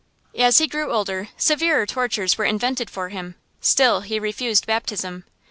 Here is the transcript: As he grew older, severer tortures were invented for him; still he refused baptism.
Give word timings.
As 0.35 0.57
he 0.57 0.65
grew 0.65 0.91
older, 0.91 1.29
severer 1.37 1.85
tortures 1.85 2.35
were 2.35 2.45
invented 2.45 2.89
for 2.89 3.09
him; 3.09 3.35
still 3.61 4.01
he 4.01 4.17
refused 4.19 4.65
baptism. 4.65 5.25